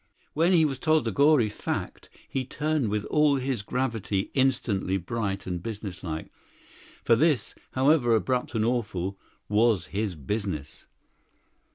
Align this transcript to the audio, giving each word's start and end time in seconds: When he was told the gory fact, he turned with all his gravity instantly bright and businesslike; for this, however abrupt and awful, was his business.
When 0.33 0.51
he 0.51 0.65
was 0.65 0.79
told 0.79 1.05
the 1.05 1.11
gory 1.11 1.47
fact, 1.47 2.09
he 2.27 2.43
turned 2.43 2.89
with 2.89 3.05
all 3.05 3.35
his 3.35 3.61
gravity 3.61 4.31
instantly 4.33 4.97
bright 4.97 5.45
and 5.45 5.61
businesslike; 5.61 6.31
for 7.03 7.15
this, 7.15 7.53
however 7.73 8.15
abrupt 8.15 8.55
and 8.55 8.65
awful, 8.65 9.19
was 9.47 9.85
his 9.93 10.15
business. 10.15 10.87